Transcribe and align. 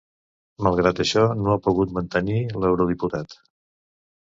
Malgrat 0.67 1.01
això, 1.05 1.25
no 1.43 1.51
ha 1.53 1.59
pogut 1.67 1.95
mantenir 1.99 2.41
l’eurodiputat. 2.65 3.39